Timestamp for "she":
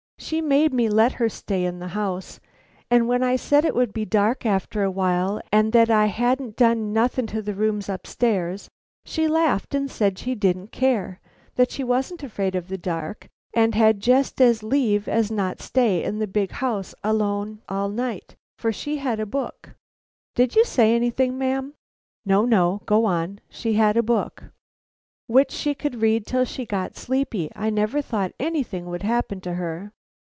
0.23-0.39, 9.03-9.27, 10.19-10.35, 11.71-11.83, 18.71-18.97, 23.49-23.73, 25.51-25.73, 26.45-26.65